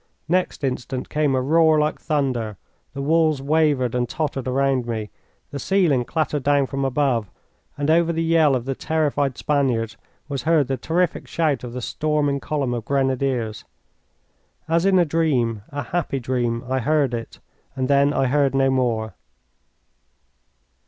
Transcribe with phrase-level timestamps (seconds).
[0.27, 2.57] Next instant came a roar like thunder,
[2.95, 5.11] the walls wavered and tottered around me,
[5.51, 7.29] the ceiling clattered down from above,
[7.77, 11.83] and over the yell of the terrified Spaniards was heard the terrific shout of the
[11.83, 13.63] storming column of Grenadiers.
[14.67, 17.39] As in a dream a happy dream I heard it,
[17.75, 19.13] and then I heard no more.